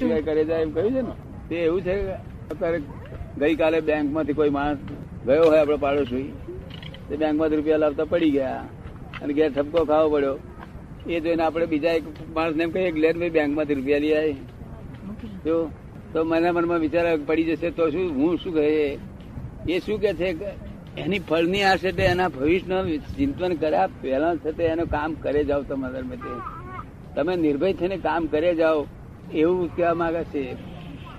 [0.00, 1.14] સિવાય કરે જાય એમ કહ્યું છે ને?
[1.48, 1.94] તે એવું છે
[2.50, 2.78] અત્યારે
[3.38, 4.78] ગઈકાલે બેંકમાંથી કોઈ માણસ
[5.26, 6.28] ગયો હોય આપણો પાડોશી,
[7.08, 8.62] તે બેંકમાંથી રૂપિયા લાવતા પડી ગયા
[9.22, 10.36] અને ઘેર ઠપકો ખાવો પડ્યો.
[11.08, 12.04] એ જોઈને આપણે બીજા એક
[12.36, 14.36] માણસને એમ કહીએ કે લે ને ભાઈ, બેંકમાંથી રૂપિયા લઈ આવી
[15.44, 15.56] જો?
[16.12, 18.98] તો મને મનમાં વિચાર પડી જશે તો શું, હું શું કહે?
[19.68, 20.28] એ શું કે છે
[20.96, 25.62] એની ફળની આશે તે એના ભવિષ્યનું ચિંતન કર્યા પહેલા છે તે એનું કામ કરે જાઓ
[25.62, 26.02] તમારે
[27.14, 28.80] તમે નિર્ભય થઈને કામ કરે જાઓ.
[29.32, 30.52] એવું કહેવા માંગે છે.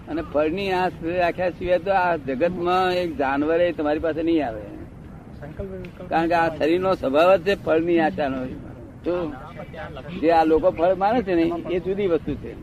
[0.07, 4.61] અને ફળની આશ રાખ્યા સિવાય તો આ જગતમાં એક જાનવરે તમારી પાસે નહીં આવે.
[6.09, 8.45] કારણ કે આ શરીરનો સ્વભાવ જ છે ફળની આશાનો
[9.03, 9.31] તો
[10.21, 12.53] જે આ લોકો ફળ માને છે ને, એ જુદી વસ્તુ છે.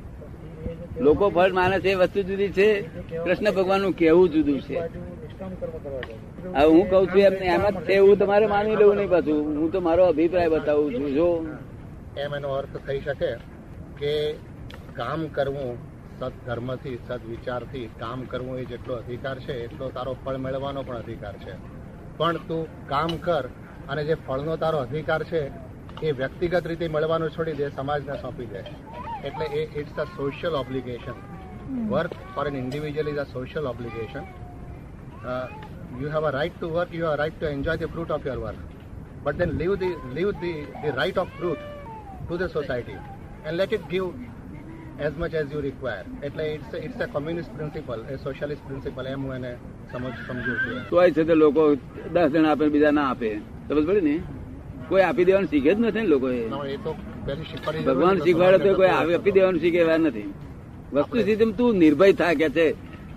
[1.01, 2.83] લોકો ફળ માને છે એ વસ્તુ જુદી છે.
[3.25, 4.79] કૃષ્ણ ભગવાનનું કહેવું જુદું છે.
[6.55, 9.57] હવે હું કઉ છું એમ એમ જ છે એવું તમારે માની લેવું નહીં પાછું.
[9.61, 11.15] હું તો મારો અભિપ્રાય બતાવું છું.
[11.15, 11.47] જો
[12.17, 13.35] એમ એનો અર્થ થઈ શકે
[13.99, 14.35] કે
[15.01, 15.79] કામ કરવું
[16.19, 21.55] સદધર્મથી સદવિચારથી કામ કરવું એ જેટલો અધિકાર છે એટલો તારો ફળ મેળવવાનો પણ અધિકાર છે.
[22.19, 23.45] પણ તું કામ કર
[23.89, 25.43] અને જે ફળનો તારો અધિકાર છે
[26.03, 28.63] એ વ્યક્તિગત રીતે મળવાનું છોડી દે સમાજને સોંપી દે.
[29.23, 31.17] એટલે એ it's a social obligation
[31.91, 34.25] work for an individual is a social obligation
[36.01, 38.41] you have a right to work you have right to enjoy the fruit of your
[38.45, 38.61] work
[39.25, 41.63] but then leave the leave the the right of fruit
[42.21, 43.01] to the society
[43.45, 44.11] and let it give
[44.99, 47.09] as much as you require એટલે it's it's a a
[47.57, 49.53] principle A socialist principle એમ હું એને
[49.93, 51.77] સમજ સમજુ છું તોય છે તે લોકો
[52.15, 53.31] દસ જણા આપે બીજા ના આપે.
[53.69, 54.15] સમજ પડે ને?
[54.89, 56.37] કોઈ આપી દેવાનું શીખે જ નથી ને લોકોએ.
[56.75, 56.97] એ તો
[57.87, 60.29] ભગવાન શીખવાડે તો કોઈ આપી દેવાનું શીખે એવા નથી.
[60.93, 62.67] વસ્તુ સીધી તું નિર્ભય થા કે છે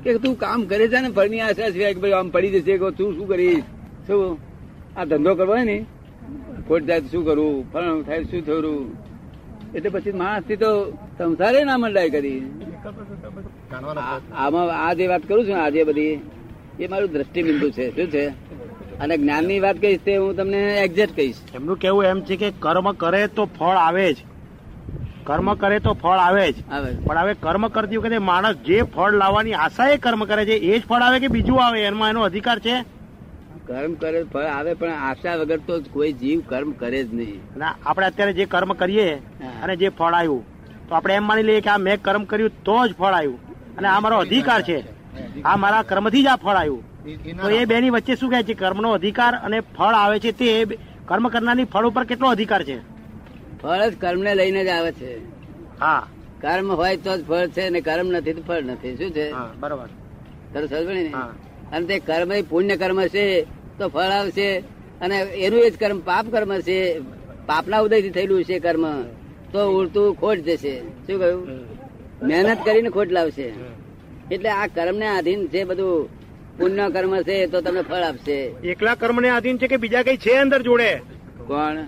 [0.04, 2.92] કે તું કામ કરે છે ને ફળની આશા સિવાય કે ભાઈ આમ પડી જશે કે
[2.92, 3.64] તું શું કરીશ?
[4.08, 4.38] શું?
[4.96, 5.78] આ ધંધો કરવો હોય ને?
[6.68, 9.11] ખોટ જાય શું કરવું ફળ થાય શું થયું
[9.75, 10.69] એટલે પછી માણસથી તો
[11.17, 12.39] સંસારે ના મંડાય કરી.
[14.36, 16.22] આમાં આ જે વાત કરું છું ને આજે બધી
[16.80, 17.89] એ મારું દ્રષ્ટિબિંદુ છે.
[17.95, 18.28] શું છે?
[19.00, 21.35] અને જ્ઞાનની વાત કહીશ તે હું તમને એક્ઝેક્ટ કહીશ.
[21.53, 24.18] એમનું કેવું એમ છે કે કર્મ કરે તો ફળ આવે જ.
[25.23, 26.56] કર્મ કરે તો ફળ આવે જ.
[27.06, 30.79] પણ હવે કર્મ કરતી વખતે માણસ જે ફળ લાવવાની આશા એ કર્મ કરે છે એ
[30.79, 31.84] જ ફળ આવે કે બીજું આવે?
[31.84, 33.00] એમાં એનો અધિકાર છે?
[33.67, 37.63] કર્મ કરે ફળ આવે પણ આશા વગર તો કોઈ જીવ કર્મ કરે જ નહીં.
[37.85, 39.09] આપણે અત્યારે જે કર્મ કરીએ
[39.63, 40.41] અને જે ફળ આવ્યું
[40.88, 43.38] તો આપણે એમ માની લઈએ કે આ મેં કર્મ કર્યું તો જ ફળ આવ્યું.
[43.77, 44.79] અને આ મારો અધિકાર છે.
[45.41, 46.81] આ મારા કર્મથી જ આ ફળ આવ્યું.
[47.41, 48.53] તો એ બેની વચ્ચે શું કહે છે?
[48.53, 50.49] કર્મનો અધિકાર અને ફળ આવે છે તે
[51.05, 52.78] કર્મ કરનારની ફળ ઉપર કેટલો અધિકાર છે?
[53.61, 55.13] ફળ જ કર્મને લઈને જ આવે છે.
[55.79, 56.07] હા.
[56.41, 58.97] કર્મ હોય તો જ ફળ છે અને કર્મ નથી તો ફળ નથી.
[58.97, 59.31] શું છે?
[59.59, 59.88] બરોબર.
[60.53, 61.07] તારું સમજ ને?
[61.09, 61.31] હા.
[61.72, 63.42] અને તે કર્મ એ પુણ્ય કર્મ છે
[63.80, 64.58] તો ફળ આવશે.
[65.02, 67.00] અને એનું એ જ કર્મ પાપ કર્મ છે.
[67.46, 69.02] પાપના ઉદયથી થયેલું છે કર્મ.
[69.52, 70.80] તો ઉડતું ખોટ જશે.
[70.80, 71.48] શું કહ્યું?
[72.24, 73.54] મહેનત કરીને ખોટ લાવશે.
[74.32, 76.22] એટલે આ કર્મને આધીન છે બધું.
[76.58, 78.38] પુણ્ય કર્મ છે તો તમને ફળ આપશે.
[78.64, 80.96] એકલા કર્મને આધીન છે કે બીજા કઈ છે અંદર જોડે?
[81.48, 81.84] કોણ?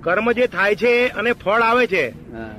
[0.00, 2.10] કર્મ જે થાય છે અને ફળ આવે છે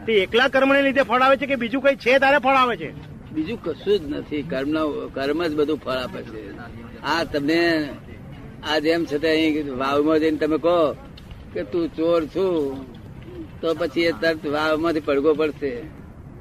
[0.05, 3.12] તે એકલા કર્મને લીધે ફળ આવે છે કે બીજું કઈ છે તારે ફળ આવે છે?
[3.33, 4.41] બીજું કશું જ નથી.
[4.41, 4.75] કર્મ
[5.13, 6.41] કર્મ જ બધું ફળ આપે છે.
[7.03, 7.89] આ તમને
[8.69, 10.77] આ જેમ છતાં અહીં વાવમાં જઈને તમે કહો
[11.53, 12.85] કે તું ચોર છું
[13.61, 15.71] તો પછી એ તરત વાવમાંથી પડઘો પડશે.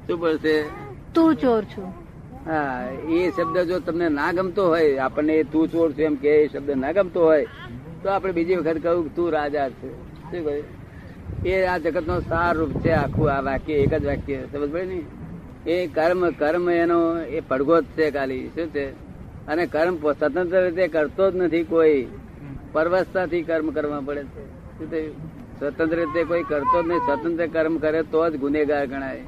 [0.07, 0.55] શું પડશે?
[1.13, 1.89] તું ચોર છું.
[2.45, 6.47] હા એ શબ્દ જો તમને ના ગમતો હોય આપણને તું ચોર છું એમ કે એ
[6.47, 7.45] શબ્દ ના ગમતો હોય
[8.03, 9.89] તો આપણે બીજી વખત કહ્યું કે તું રાજા છે.
[10.29, 10.63] શું કહ્યું?
[11.45, 14.37] એ આ જગત નો સાર રૂપ છે આખું આ વાક્ય એક જ વાક્ય.
[14.51, 15.22] સમજ પડે ને?
[15.67, 18.91] એ કર્મ કર્મ એનો એ પડઘો જ છે ખાલી, શું છે?
[19.47, 22.07] અને કર્મ સ્વતંત્ર રીતે કરતો જ નથી કોઈ.
[22.71, 24.45] પરવસતાથી કર્મ કરવા પડે છે.
[24.77, 25.15] શું થયું?
[25.59, 26.99] સ્વતંત્ર રીતે કોઈ કરતો જ નહીં.
[26.99, 29.21] સ્વતંત્ર કર્મ કરે તો જ ગુનેગાર ગણાય.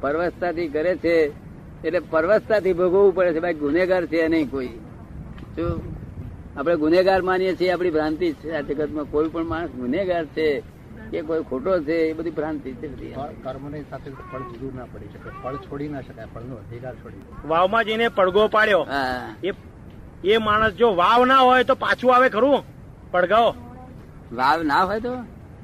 [0.00, 1.32] પરવસતાથી કરે છે
[1.84, 3.40] એટલે પરવસતાથી ભોગવવું પડે છે.
[3.40, 4.66] ભાઈ, ગુનેગાર છે નહીં કોઈ.
[5.56, 5.80] શું?
[6.56, 9.04] આપણે ગુનેગાર માનીએ છીએ, આપણી ભ્રાંતિ છે આ જગતમાં.
[9.04, 10.75] કોઈ પણ માણસ ગુનેગાર છે.
[11.10, 12.88] કે કોઈ ખોટો છે એ બધી ભ્રાંતિ છે
[13.42, 15.28] કર્મની સાથે ફળ જુદું ના પડી શકે.
[15.42, 18.82] ફળ છોડી ના શકાય ફળનો અધિકાર છોડી વાવમાં જઈને પડઘો પાડ્યો.
[18.84, 19.34] હા.
[19.42, 19.50] એ
[20.24, 22.62] એ માણસ જો વાવ ના હોય તો પાછું આવે ખરું?
[23.12, 23.50] પડઘાઓ.
[24.32, 25.12] વાવ ના હોય તો?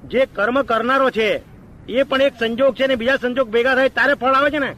[0.04, 1.28] જે કર્મ કરનારો છે
[1.88, 4.70] એ પણ એક સંજોગ છે ને બીજા સંજોગ ભેગા થાય તારે ફળ આવે છે ને?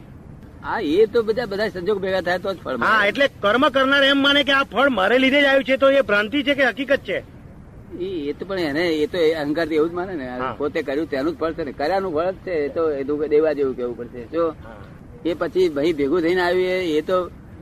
[0.61, 4.03] હા એ તો બધા બધા સંજોગ ભેગા થાય તો જ ફળ હા એટલે કર્મ કરનાર
[4.03, 6.65] એમ માને કે આ ફળ મારે લીધે જ આવ્યું છે તો એ ભ્રાંતિ છે કે
[6.65, 7.17] હકીકત છે?
[7.99, 10.27] એ તો પણ એને એ તો અહંકાર એવું જ માને ને
[10.57, 13.27] પોતે કર્યું તેનું જ ફળ છે ને કર્યાનું ફળ જ છે એ તો એ તો
[13.27, 14.25] દેવા જેવું કેવું પડશે.
[14.25, 14.53] જો
[15.25, 17.17] એ પછી ભાઈ ભેગું થઈને આવ્યું એ- તો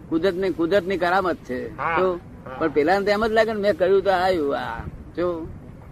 [0.09, 1.69] કુદરત ને કુદરતની કરામત છે.
[1.99, 2.19] જો
[2.59, 4.79] પણ પેલા એમ જ લાગે ને મેં કર્યું તો આવ્યું આ.
[5.17, 5.47] જો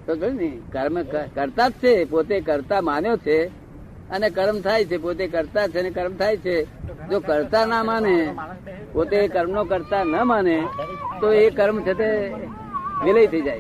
[0.08, 1.02] તો કહ્યું ને કર્મ
[1.36, 3.38] કરતા જ છે પોતે કરતા માન્યો છે
[4.10, 6.56] અને કર્મ થાય છે પોતે કરતા છે અને કર્મ થાય છે.
[7.10, 8.36] જો કરતા ના માને
[8.94, 10.68] પોતે કર્મનો કરતા ન માને
[11.22, 12.10] તો એ કર્મ છે તે
[13.06, 13.60] વિલય થઈ જાય.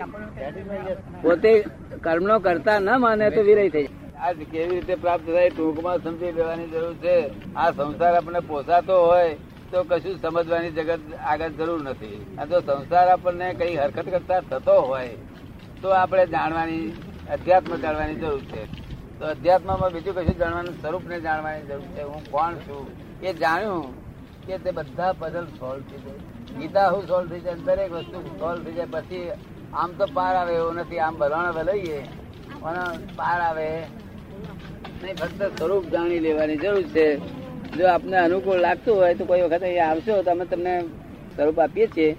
[1.22, 1.66] પોતે
[2.02, 4.20] કર્મનો કરતા ન માને તો વિલય થઈ જાય.
[4.20, 7.32] આ કેવી રીતે પ્રાપ્ત થાય ટૂંકમાં સમજી લેવાની જરૂર છે.
[7.56, 9.38] આ સંસાર આપણને પોસાતો હોય
[9.72, 12.36] તો કશું સમજવાની જગત આગળ જરૂર નથી.
[12.40, 15.10] આ જો સંસાર આપણને કઈ હરકત કરતા થતો હોય
[15.82, 16.94] તો આપણે જાણવાની,
[17.32, 18.66] અધ્યાત્મ જાણવાની જરૂર છે.
[19.20, 22.02] તો અધ્યાત્મમાં બીજું કશું જાણવાનું, સ્વરૂપને જાણવાની જરૂર છે.
[22.02, 22.88] હું કોણ છું?
[23.24, 24.11] એ જાણ્યું
[24.48, 26.60] કે તે બધા પઝલ સોલ્વ થઈ જાય.
[26.60, 28.86] ગીતા હું સોલ્વ થઈ જાય દરેક વસ્તુ સોલ્વ થઈ જાય.
[28.92, 29.32] પછી
[29.74, 31.00] આમ તો પાર આવે એવું નથી.
[31.00, 32.02] આમ ભરવાના લઈએ.
[32.62, 32.76] પણ
[33.16, 33.70] પાર આવે.
[35.04, 37.18] નહીં, ફક્ત સ્વરૂપ જાણી લેવાની જરૂર છે.
[37.72, 40.82] જો આપને અનુકૂળ લાગતું હોય તો કોઈ વખત અહીંયા આવશો તો અમે તમને
[41.36, 42.16] સ્વરૂપ આપીએ છીએ.